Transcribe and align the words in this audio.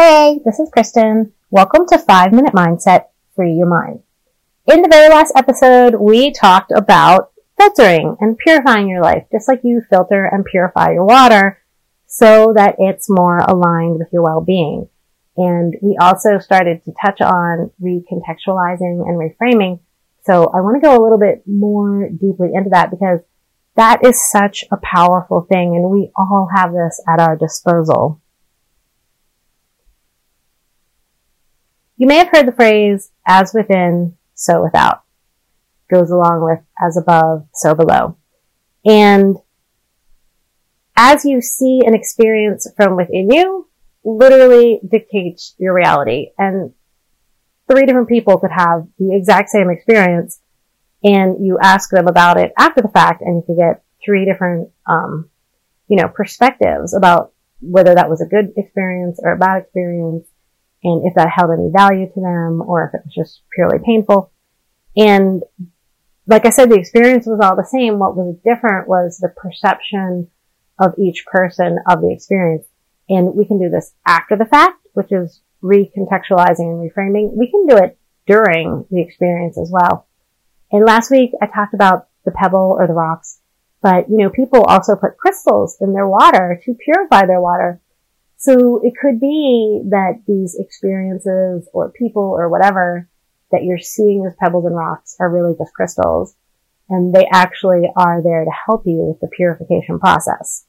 Hey, 0.00 0.38
this 0.44 0.60
is 0.60 0.70
Kristen. 0.70 1.32
Welcome 1.50 1.84
to 1.88 1.98
5 1.98 2.32
Minute 2.32 2.54
Mindset 2.54 3.06
Free 3.34 3.54
Your 3.54 3.66
Mind. 3.66 4.04
In 4.68 4.82
the 4.82 4.88
very 4.88 5.08
last 5.08 5.32
episode, 5.34 5.96
we 5.96 6.30
talked 6.30 6.70
about 6.70 7.32
filtering 7.58 8.16
and 8.20 8.38
purifying 8.38 8.88
your 8.88 9.02
life, 9.02 9.24
just 9.32 9.48
like 9.48 9.62
you 9.64 9.82
filter 9.90 10.24
and 10.24 10.44
purify 10.44 10.92
your 10.92 11.04
water 11.04 11.60
so 12.06 12.52
that 12.54 12.76
it's 12.78 13.10
more 13.10 13.38
aligned 13.38 13.98
with 13.98 14.06
your 14.12 14.22
well-being. 14.22 14.88
And 15.36 15.74
we 15.82 15.96
also 16.00 16.38
started 16.38 16.84
to 16.84 16.92
touch 17.04 17.20
on 17.20 17.72
recontextualizing 17.82 19.02
and 19.02 19.18
reframing. 19.18 19.80
So 20.24 20.44
I 20.44 20.60
want 20.60 20.80
to 20.80 20.88
go 20.88 20.96
a 20.96 21.02
little 21.02 21.18
bit 21.18 21.42
more 21.44 22.08
deeply 22.08 22.50
into 22.54 22.70
that 22.70 22.92
because 22.92 23.18
that 23.74 24.06
is 24.06 24.30
such 24.30 24.64
a 24.70 24.76
powerful 24.76 25.40
thing 25.50 25.74
and 25.74 25.90
we 25.90 26.12
all 26.14 26.48
have 26.54 26.72
this 26.72 27.02
at 27.08 27.18
our 27.18 27.34
disposal. 27.34 28.22
You 31.98 32.06
may 32.06 32.18
have 32.18 32.28
heard 32.28 32.46
the 32.46 32.52
phrase, 32.52 33.10
as 33.26 33.52
within, 33.52 34.16
so 34.34 34.62
without. 34.62 35.02
Goes 35.90 36.10
along 36.10 36.44
with 36.44 36.60
as 36.80 36.96
above, 36.96 37.48
so 37.52 37.74
below. 37.74 38.16
And 38.84 39.36
as 40.96 41.24
you 41.24 41.40
see 41.40 41.82
and 41.84 41.96
experience 41.96 42.70
from 42.76 42.96
within 42.96 43.28
you, 43.32 43.68
literally 44.04 44.80
dictates 44.88 45.56
your 45.58 45.74
reality. 45.74 46.28
And 46.38 46.72
three 47.68 47.84
different 47.84 48.08
people 48.08 48.38
could 48.38 48.52
have 48.52 48.86
the 48.98 49.16
exact 49.16 49.50
same 49.50 49.68
experience 49.68 50.40
and 51.02 51.44
you 51.44 51.58
ask 51.60 51.90
them 51.90 52.06
about 52.06 52.38
it 52.38 52.52
after 52.56 52.80
the 52.80 52.88
fact 52.88 53.22
and 53.22 53.36
you 53.36 53.42
could 53.44 53.58
get 53.58 53.82
three 54.04 54.24
different, 54.24 54.70
um, 54.86 55.28
you 55.88 55.96
know, 55.96 56.08
perspectives 56.08 56.94
about 56.94 57.32
whether 57.60 57.94
that 57.94 58.08
was 58.08 58.20
a 58.20 58.26
good 58.26 58.52
experience 58.56 59.18
or 59.20 59.32
a 59.32 59.38
bad 59.38 59.62
experience 59.62 60.27
and 60.82 61.06
if 61.06 61.14
that 61.14 61.30
held 61.34 61.50
any 61.50 61.70
value 61.70 62.06
to 62.12 62.20
them 62.20 62.62
or 62.62 62.84
if 62.84 62.94
it 62.94 63.04
was 63.04 63.14
just 63.14 63.42
purely 63.54 63.78
painful. 63.84 64.32
And 64.96 65.42
like 66.26 66.44
I 66.46 66.50
said, 66.50 66.70
the 66.70 66.78
experience 66.78 67.26
was 67.26 67.40
all 67.42 67.56
the 67.56 67.64
same. 67.64 67.98
What 67.98 68.16
was 68.16 68.36
different 68.44 68.88
was 68.88 69.18
the 69.18 69.28
perception 69.28 70.28
of 70.78 70.94
each 70.98 71.24
person 71.26 71.78
of 71.88 72.00
the 72.00 72.12
experience. 72.12 72.66
And 73.08 73.34
we 73.34 73.46
can 73.46 73.58
do 73.58 73.70
this 73.70 73.92
after 74.06 74.36
the 74.36 74.44
fact, 74.44 74.86
which 74.92 75.10
is 75.10 75.40
recontextualizing 75.62 76.60
and 76.60 76.90
reframing. 76.90 77.32
We 77.32 77.50
can 77.50 77.66
do 77.66 77.76
it 77.82 77.98
during 78.26 78.86
the 78.90 79.00
experience 79.00 79.58
as 79.58 79.70
well. 79.72 80.06
And 80.70 80.84
last 80.84 81.10
week 81.10 81.30
I 81.40 81.46
talked 81.46 81.74
about 81.74 82.08
the 82.24 82.30
pebble 82.30 82.76
or 82.78 82.86
the 82.86 82.92
rocks, 82.92 83.40
but 83.82 84.08
you 84.10 84.18
know, 84.18 84.30
people 84.30 84.62
also 84.62 84.96
put 84.96 85.16
crystals 85.16 85.78
in 85.80 85.94
their 85.94 86.06
water 86.06 86.60
to 86.64 86.74
purify 86.74 87.26
their 87.26 87.40
water. 87.40 87.80
So 88.38 88.80
it 88.84 88.94
could 89.00 89.18
be 89.18 89.82
that 89.90 90.22
these 90.28 90.56
experiences 90.58 91.68
or 91.72 91.90
people 91.90 92.22
or 92.22 92.48
whatever 92.48 93.08
that 93.50 93.64
you're 93.64 93.78
seeing 93.78 94.24
as 94.26 94.34
pebbles 94.40 94.64
and 94.64 94.76
rocks 94.76 95.16
are 95.18 95.28
really 95.28 95.56
just 95.58 95.74
crystals 95.74 96.36
and 96.88 97.12
they 97.12 97.26
actually 97.32 97.90
are 97.96 98.22
there 98.22 98.44
to 98.44 98.50
help 98.66 98.84
you 98.86 98.98
with 98.98 99.20
the 99.20 99.26
purification 99.26 99.98
process. 99.98 100.64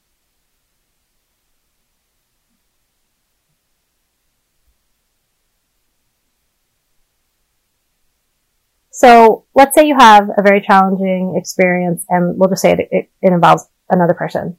So 8.90 9.46
let's 9.54 9.76
say 9.76 9.88
you 9.88 9.96
have 9.96 10.30
a 10.36 10.42
very 10.42 10.62
challenging 10.62 11.36
experience 11.38 12.04
and 12.10 12.38
we'll 12.38 12.50
just 12.50 12.64
say 12.64 12.72
it, 12.72 12.88
it, 12.92 13.12
it 13.22 13.32
involves 13.32 13.70
another 13.92 14.16
person. 14.16 14.58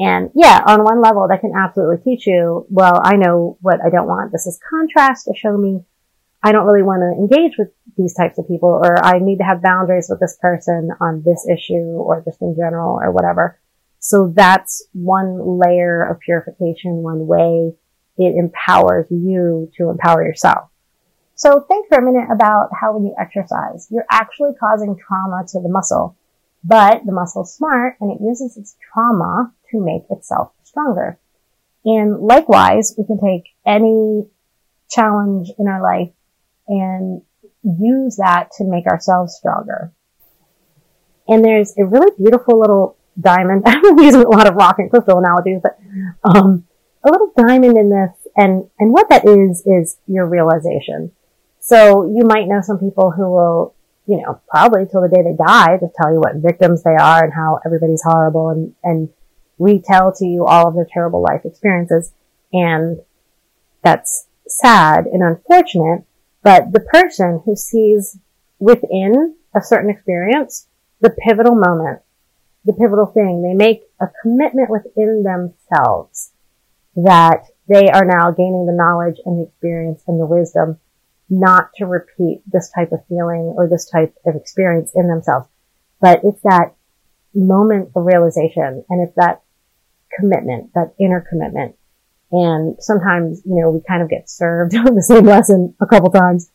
And 0.00 0.30
yeah, 0.34 0.62
on 0.66 0.82
one 0.82 1.02
level, 1.02 1.28
that 1.28 1.42
can 1.42 1.52
absolutely 1.54 1.98
teach 2.02 2.26
you, 2.26 2.66
well, 2.70 3.02
I 3.04 3.16
know 3.16 3.58
what 3.60 3.80
I 3.84 3.90
don't 3.90 4.08
want. 4.08 4.32
This 4.32 4.46
is 4.46 4.58
contrast 4.70 5.26
to 5.26 5.34
show 5.36 5.54
me 5.56 5.84
I 6.42 6.52
don't 6.52 6.66
really 6.66 6.82
want 6.82 7.02
to 7.02 7.20
engage 7.20 7.58
with 7.58 7.68
these 7.98 8.14
types 8.14 8.38
of 8.38 8.48
people 8.48 8.70
or 8.70 8.98
I 9.04 9.18
need 9.18 9.38
to 9.38 9.44
have 9.44 9.62
boundaries 9.62 10.06
with 10.08 10.18
this 10.18 10.38
person 10.40 10.90
on 10.98 11.22
this 11.22 11.46
issue 11.46 12.00
or 12.00 12.22
just 12.24 12.40
in 12.40 12.56
general 12.56 12.98
or 12.98 13.12
whatever. 13.12 13.60
So 13.98 14.32
that's 14.34 14.82
one 14.94 15.60
layer 15.60 16.02
of 16.02 16.18
purification, 16.20 17.02
one 17.02 17.26
way 17.26 17.74
it 18.16 18.34
empowers 18.36 19.06
you 19.10 19.70
to 19.76 19.90
empower 19.90 20.24
yourself. 20.24 20.70
So 21.34 21.60
think 21.60 21.88
for 21.88 21.98
a 21.98 22.02
minute 22.02 22.28
about 22.32 22.70
how 22.78 22.94
when 22.94 23.04
you 23.04 23.14
exercise, 23.20 23.88
you're 23.90 24.06
actually 24.10 24.52
causing 24.58 24.96
trauma 24.96 25.44
to 25.48 25.60
the 25.60 25.68
muscle, 25.68 26.16
but 26.64 27.04
the 27.04 27.12
muscle's 27.12 27.54
smart 27.54 27.96
and 28.00 28.10
it 28.10 28.24
uses 28.24 28.56
its 28.56 28.76
trauma 28.92 29.52
to 29.70 29.80
make 29.80 30.02
itself 30.10 30.52
stronger. 30.64 31.18
And 31.84 32.20
likewise, 32.20 32.94
we 32.96 33.04
can 33.04 33.18
take 33.20 33.50
any 33.66 34.26
challenge 34.90 35.50
in 35.58 35.66
our 35.66 35.82
life 35.82 36.12
and 36.68 37.22
use 37.62 38.16
that 38.16 38.50
to 38.58 38.64
make 38.64 38.86
ourselves 38.86 39.34
stronger. 39.34 39.92
And 41.28 41.44
there's 41.44 41.74
a 41.78 41.84
really 41.84 42.12
beautiful 42.18 42.58
little 42.58 42.96
diamond. 43.18 43.62
I'm 43.66 43.98
using 43.98 44.22
a 44.22 44.28
lot 44.28 44.48
of 44.48 44.54
rock 44.54 44.78
and 44.78 44.90
crystal 44.90 45.18
analogies, 45.18 45.60
but 45.62 45.78
um, 46.24 46.66
a 47.04 47.10
little 47.10 47.32
diamond 47.36 47.76
in 47.76 47.90
this, 47.90 48.10
and 48.36 48.68
and 48.78 48.92
what 48.92 49.08
that 49.08 49.26
is 49.26 49.62
is 49.66 49.96
your 50.06 50.26
realization. 50.26 51.12
So 51.60 52.06
you 52.06 52.24
might 52.24 52.48
know 52.48 52.60
some 52.62 52.78
people 52.78 53.10
who 53.10 53.30
will, 53.30 53.74
you 54.06 54.18
know, 54.18 54.40
probably 54.48 54.86
till 54.90 55.02
the 55.02 55.08
day 55.08 55.22
they 55.22 55.36
die, 55.36 55.78
just 55.78 55.94
tell 55.94 56.12
you 56.12 56.18
what 56.18 56.36
victims 56.36 56.82
they 56.82 56.96
are 56.98 57.22
and 57.22 57.32
how 57.32 57.60
everybody's 57.64 58.02
horrible 58.02 58.50
and 58.50 58.74
and 58.82 59.08
retell 59.60 60.12
to 60.16 60.26
you 60.26 60.46
all 60.46 60.68
of 60.68 60.74
their 60.74 60.88
terrible 60.90 61.22
life 61.22 61.44
experiences. 61.44 62.12
And 62.52 63.00
that's 63.84 64.26
sad 64.48 65.06
and 65.06 65.22
unfortunate, 65.22 66.04
but 66.42 66.72
the 66.72 66.80
person 66.80 67.42
who 67.44 67.54
sees 67.54 68.18
within 68.58 69.36
a 69.54 69.62
certain 69.62 69.90
experience 69.90 70.66
the 71.00 71.10
pivotal 71.10 71.54
moment, 71.54 72.00
the 72.64 72.72
pivotal 72.72 73.06
thing, 73.06 73.42
they 73.42 73.54
make 73.54 73.82
a 74.00 74.06
commitment 74.22 74.68
within 74.68 75.22
themselves 75.22 76.32
that 76.96 77.44
they 77.68 77.88
are 77.88 78.04
now 78.04 78.32
gaining 78.32 78.66
the 78.66 78.72
knowledge 78.72 79.16
and 79.24 79.38
the 79.38 79.48
experience 79.48 80.02
and 80.06 80.20
the 80.20 80.26
wisdom 80.26 80.78
not 81.30 81.70
to 81.76 81.86
repeat 81.86 82.42
this 82.46 82.70
type 82.70 82.92
of 82.92 83.06
feeling 83.08 83.54
or 83.56 83.68
this 83.68 83.88
type 83.88 84.14
of 84.26 84.34
experience 84.34 84.90
in 84.94 85.08
themselves. 85.08 85.48
But 86.00 86.20
it's 86.24 86.42
that 86.42 86.74
moment 87.32 87.90
of 87.94 88.04
realization 88.04 88.84
and 88.88 89.06
it's 89.06 89.14
that 89.16 89.42
commitment, 90.20 90.72
that 90.74 90.94
inner 91.00 91.24
commitment. 91.28 91.76
And 92.32 92.76
sometimes, 92.78 93.42
you 93.44 93.60
know, 93.60 93.70
we 93.70 93.80
kind 93.86 94.02
of 94.02 94.08
get 94.08 94.30
served 94.30 94.74
on 94.76 94.94
the 94.94 95.02
same 95.02 95.24
lesson 95.24 95.74
a 95.80 95.86
couple 95.86 96.10
times 96.10 96.50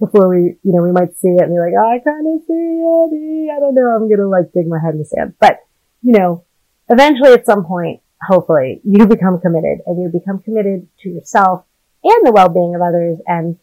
before 0.00 0.28
we, 0.28 0.56
you 0.62 0.72
know, 0.72 0.82
we 0.82 0.92
might 0.92 1.16
see 1.16 1.28
it 1.28 1.42
and 1.42 1.54
be 1.54 1.60
like, 1.60 1.74
oh, 1.78 1.88
I 1.88 1.98
kind 2.02 2.26
of 2.26 2.42
see 2.46 2.52
it. 2.52 3.52
I 3.54 3.60
don't 3.60 3.74
know. 3.74 3.94
I'm 3.94 4.08
going 4.08 4.18
to 4.18 4.28
like 4.28 4.52
dig 4.52 4.66
my 4.66 4.80
head 4.82 4.94
in 4.94 4.98
the 4.98 5.04
sand. 5.04 5.34
But, 5.38 5.60
you 6.02 6.18
know, 6.18 6.44
eventually 6.88 7.32
at 7.32 7.46
some 7.46 7.64
point, 7.64 8.00
hopefully 8.20 8.80
you 8.84 9.06
become 9.06 9.40
committed 9.40 9.78
and 9.86 10.02
you 10.02 10.10
become 10.12 10.40
committed 10.40 10.88
to 11.00 11.08
yourself 11.08 11.64
and 12.02 12.26
the 12.26 12.32
well-being 12.32 12.74
of 12.74 12.82
others 12.82 13.18
and 13.26 13.56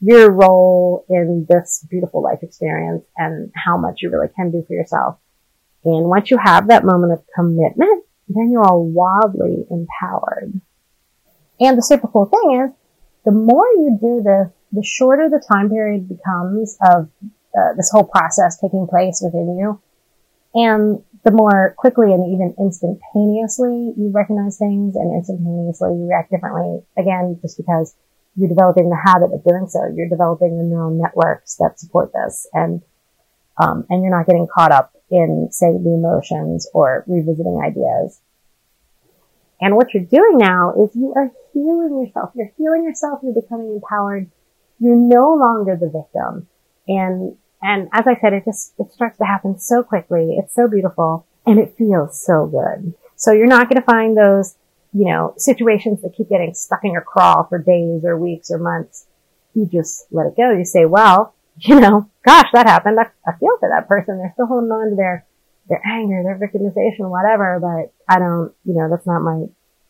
your 0.00 0.30
role 0.30 1.06
in 1.08 1.46
this 1.48 1.86
beautiful 1.88 2.22
life 2.22 2.40
experience 2.42 3.04
and 3.16 3.50
how 3.54 3.78
much 3.78 4.00
you 4.02 4.10
really 4.10 4.28
can 4.36 4.50
do 4.50 4.62
for 4.66 4.74
yourself. 4.74 5.18
And 5.84 6.06
once 6.06 6.30
you 6.30 6.38
have 6.38 6.68
that 6.68 6.84
moment 6.84 7.12
of 7.12 7.22
commitment, 7.34 8.03
then 8.28 8.50
you 8.50 8.60
are 8.60 8.78
wildly 8.78 9.66
empowered. 9.70 10.60
And 11.60 11.78
the 11.78 11.82
super 11.82 12.08
cool 12.08 12.26
thing 12.26 12.64
is, 12.64 12.70
the 13.24 13.32
more 13.32 13.66
you 13.76 13.98
do 14.00 14.22
this, 14.22 14.48
the 14.72 14.84
shorter 14.84 15.28
the 15.28 15.42
time 15.52 15.70
period 15.70 16.08
becomes 16.08 16.76
of 16.82 17.08
uh, 17.56 17.74
this 17.76 17.90
whole 17.92 18.04
process 18.04 18.58
taking 18.58 18.86
place 18.86 19.20
within 19.24 19.56
you. 19.56 19.80
And 20.54 21.02
the 21.24 21.30
more 21.30 21.74
quickly 21.78 22.12
and 22.12 22.34
even 22.34 22.54
instantaneously 22.58 23.94
you 23.96 24.10
recognize 24.12 24.58
things 24.58 24.94
and 24.94 25.14
instantaneously 25.14 25.90
you 25.90 26.08
react 26.08 26.30
differently. 26.30 26.82
Again, 26.98 27.38
just 27.40 27.56
because 27.56 27.94
you're 28.36 28.48
developing 28.48 28.90
the 28.90 28.98
habit 29.02 29.32
of 29.32 29.44
doing 29.44 29.68
so. 29.68 29.86
You're 29.94 30.08
developing 30.08 30.58
the 30.58 30.64
neural 30.64 30.90
networks 30.90 31.56
that 31.56 31.78
support 31.78 32.12
this 32.12 32.46
and, 32.52 32.82
um, 33.62 33.86
and 33.88 34.02
you're 34.02 34.16
not 34.16 34.26
getting 34.26 34.48
caught 34.52 34.72
up 34.72 34.92
in, 35.10 35.48
say, 35.50 35.72
the 35.72 35.94
emotions 35.94 36.68
or 36.72 37.04
revisiting 37.06 37.60
ideas. 37.64 38.20
And 39.60 39.76
what 39.76 39.94
you're 39.94 40.04
doing 40.04 40.38
now 40.38 40.74
is 40.82 40.94
you 40.94 41.12
are 41.16 41.30
healing 41.52 42.04
yourself. 42.04 42.30
You're 42.34 42.52
healing 42.58 42.84
yourself. 42.84 43.20
You're 43.22 43.40
becoming 43.40 43.74
empowered. 43.74 44.30
You're 44.78 44.96
no 44.96 45.34
longer 45.34 45.76
the 45.76 45.88
victim. 45.88 46.48
And, 46.88 47.36
and 47.62 47.88
as 47.92 48.06
I 48.06 48.18
said, 48.20 48.32
it 48.32 48.44
just, 48.44 48.74
it 48.78 48.92
starts 48.92 49.18
to 49.18 49.24
happen 49.24 49.58
so 49.58 49.82
quickly. 49.82 50.36
It's 50.38 50.54
so 50.54 50.68
beautiful 50.68 51.26
and 51.46 51.58
it 51.58 51.74
feels 51.78 52.20
so 52.24 52.46
good. 52.46 52.94
So 53.16 53.32
you're 53.32 53.46
not 53.46 53.68
going 53.68 53.80
to 53.80 53.86
find 53.86 54.16
those, 54.16 54.56
you 54.92 55.06
know, 55.06 55.34
situations 55.36 56.02
that 56.02 56.14
keep 56.16 56.28
getting 56.28 56.54
stuck 56.54 56.80
in 56.84 56.92
your 56.92 57.02
craw 57.02 57.44
for 57.44 57.58
days 57.58 58.04
or 58.04 58.18
weeks 58.18 58.50
or 58.50 58.58
months. 58.58 59.06
You 59.54 59.66
just 59.66 60.06
let 60.10 60.26
it 60.26 60.36
go. 60.36 60.50
You 60.50 60.64
say, 60.64 60.84
well, 60.84 61.33
you 61.58 61.80
know, 61.80 62.10
gosh, 62.24 62.48
that 62.52 62.66
happened. 62.66 62.98
I, 62.98 63.06
I 63.26 63.36
feel 63.38 63.56
for 63.58 63.68
that 63.68 63.88
person. 63.88 64.18
They're 64.18 64.32
still 64.34 64.46
holding 64.46 64.70
on 64.70 64.90
to 64.90 64.96
their, 64.96 65.26
their 65.68 65.82
anger, 65.86 66.22
their 66.22 66.38
victimization, 66.38 67.10
whatever, 67.10 67.58
but 67.60 67.92
I 68.12 68.18
don't, 68.18 68.52
you 68.64 68.74
know, 68.74 68.88
that's 68.90 69.06
not 69.06 69.20
my, 69.20 69.46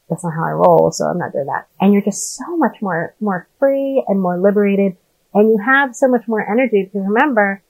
that's 0.08 0.22
not 0.22 0.34
how 0.34 0.44
I 0.44 0.52
roll, 0.52 0.92
so 0.92 1.06
I'm 1.06 1.18
not 1.18 1.32
doing 1.32 1.46
that. 1.46 1.68
And 1.80 1.92
you're 1.92 2.02
just 2.02 2.36
so 2.36 2.56
much 2.56 2.76
more, 2.82 3.14
more 3.20 3.48
free 3.58 4.04
and 4.06 4.20
more 4.20 4.38
liberated. 4.38 4.96
And 5.32 5.48
you 5.48 5.58
have 5.64 5.96
so 5.96 6.06
much 6.06 6.28
more 6.28 6.48
energy 6.48 6.84
because 6.84 7.06
remember, 7.06 7.62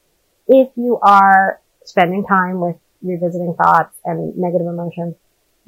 if 0.48 0.68
you 0.76 0.98
are 1.00 1.60
spending 1.84 2.26
time 2.26 2.60
with 2.60 2.76
revisiting 3.02 3.54
thoughts 3.54 3.96
and 4.04 4.36
negative 4.36 4.66
emotions, 4.66 5.14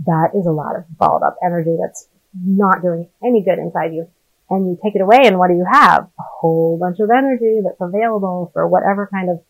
that 0.05 0.31
is 0.35 0.47
a 0.47 0.53
lot 0.53 0.77
of 0.77 0.85
balled 0.99 1.23
up 1.23 1.37
energy 1.45 1.77
that's 1.81 2.09
not 2.35 2.83
doing 2.83 3.09
any 3.25 3.43
good 3.43 3.59
inside 3.59 3.95
you. 3.95 4.09
And 4.49 4.67
you 4.67 4.79
take 4.83 4.95
it 4.95 5.01
away 5.01 5.23
and 5.25 5.39
what 5.39 5.49
do 5.49 5.55
you 5.55 5.67
have? 5.71 6.05
A 6.05 6.23
whole 6.23 6.79
bunch 6.79 7.01
of 7.01 7.11
energy 7.11 7.61
that's 7.65 7.81
available 7.81 8.51
for 8.53 8.69
whatever 8.69 9.09
kind 9.13 9.31
of 9.31 9.43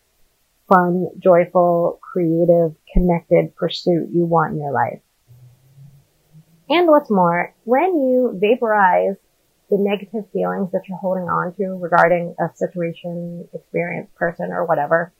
fun, 0.67 1.07
joyful, 1.19 1.99
creative, 2.01 2.75
connected 2.91 3.55
pursuit 3.55 4.09
you 4.11 4.25
want 4.25 4.53
in 4.53 4.59
your 4.59 4.71
life. 4.71 4.99
And 6.69 6.87
what's 6.87 7.09
more, 7.09 7.53
when 7.63 7.95
you 7.95 8.37
vaporize 8.41 9.15
the 9.69 9.77
negative 9.77 10.25
feelings 10.33 10.71
that 10.71 10.81
you're 10.87 10.97
holding 10.97 11.29
on 11.29 11.53
to 11.55 11.77
regarding 11.79 12.35
a 12.39 12.55
situation, 12.55 13.47
experience, 13.53 14.09
person, 14.15 14.51
or 14.51 14.65
whatever, 14.65 15.13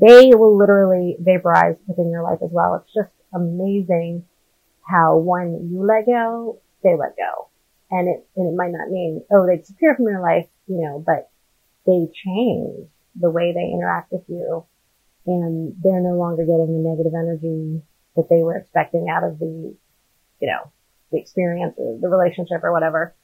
they 0.00 0.32
will 0.34 0.56
literally 0.56 1.16
vaporize 1.20 1.76
within 1.86 2.10
your 2.10 2.22
life 2.22 2.38
as 2.42 2.50
well. 2.52 2.74
It's 2.76 2.94
just 2.94 3.10
amazing 3.34 4.24
how 4.82 5.18
when 5.18 5.70
you 5.70 5.84
let 5.84 6.06
go, 6.06 6.58
they 6.82 6.96
let 6.96 7.16
go. 7.16 7.48
And 7.90 8.08
it, 8.08 8.26
and 8.36 8.52
it 8.52 8.56
might 8.56 8.72
not 8.72 8.90
mean, 8.90 9.24
oh, 9.30 9.46
they 9.46 9.56
disappear 9.56 9.94
from 9.94 10.06
your 10.06 10.20
life, 10.20 10.46
you 10.66 10.82
know, 10.82 11.02
but 11.04 11.30
they 11.86 12.06
change 12.12 12.88
the 13.18 13.30
way 13.30 13.52
they 13.52 13.72
interact 13.72 14.12
with 14.12 14.24
you 14.28 14.66
and 15.28 15.74
they're 15.82 16.00
no 16.00 16.16
longer 16.16 16.42
getting 16.42 16.72
the 16.72 16.88
negative 16.88 17.12
energy 17.14 17.82
that 18.16 18.28
they 18.28 18.42
were 18.42 18.56
expecting 18.56 19.08
out 19.08 19.24
of 19.24 19.38
the, 19.38 19.74
you 20.40 20.48
know, 20.48 20.72
the 21.12 21.18
experience 21.18 21.74
or 21.76 21.98
the 22.00 22.08
relationship 22.08 22.64
or 22.64 22.72
whatever. 22.72 23.14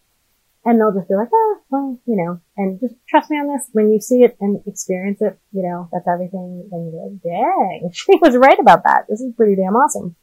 And 0.66 0.80
they'll 0.80 0.94
just 0.94 1.08
be 1.08 1.14
like, 1.14 1.28
oh, 1.32 1.60
well, 1.68 2.00
you 2.06 2.16
know, 2.16 2.40
and 2.56 2.80
just 2.80 2.94
trust 3.06 3.30
me 3.30 3.36
on 3.36 3.48
this. 3.48 3.68
When 3.72 3.92
you 3.92 4.00
see 4.00 4.22
it 4.22 4.36
and 4.40 4.62
experience 4.66 5.20
it, 5.20 5.38
you 5.52 5.62
know, 5.62 5.88
that's 5.92 6.08
everything. 6.08 6.68
Then 6.70 6.90
you're 6.90 7.02
like, 7.02 7.22
dang, 7.22 7.90
she 7.92 8.16
was 8.20 8.36
right 8.36 8.58
about 8.58 8.84
that. 8.84 9.04
This 9.08 9.20
is 9.20 9.34
pretty 9.34 9.56
damn 9.56 9.76
awesome. 9.76 10.16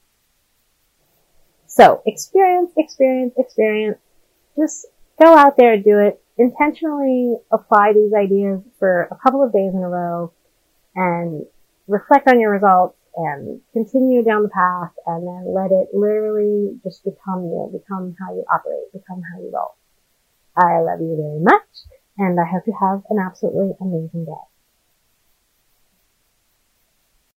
So 1.67 2.01
experience, 2.05 2.71
experience, 2.77 3.33
experience. 3.37 3.97
Just 4.57 4.87
go 5.21 5.35
out 5.35 5.57
there, 5.57 5.73
and 5.73 5.83
do 5.83 5.99
it. 5.99 6.21
Intentionally 6.37 7.35
apply 7.51 7.93
these 7.93 8.13
ideas 8.13 8.61
for 8.79 9.07
a 9.11 9.15
couple 9.15 9.43
of 9.43 9.53
days 9.53 9.73
in 9.73 9.83
a 9.83 9.89
row 9.89 10.33
and 10.95 11.45
reflect 11.87 12.27
on 12.27 12.39
your 12.39 12.51
results 12.51 12.97
and 13.15 13.61
continue 13.73 14.23
down 14.23 14.43
the 14.43 14.49
path 14.49 14.91
and 15.05 15.27
then 15.27 15.53
let 15.53 15.71
it 15.71 15.89
literally 15.93 16.79
just 16.83 17.03
become 17.03 17.43
you, 17.43 17.69
become 17.71 18.15
how 18.19 18.33
you 18.33 18.43
operate, 18.51 18.91
become 18.93 19.21
how 19.21 19.39
you 19.39 19.51
roll. 19.53 19.75
I 20.55 20.79
love 20.79 21.01
you 21.01 21.15
very 21.15 21.39
much 21.43 21.67
and 22.17 22.39
I 22.39 22.45
hope 22.45 22.63
you 22.65 22.75
have 22.79 23.03
an 23.09 23.19
absolutely 23.19 23.73
amazing 23.79 24.25
day. 24.25 24.60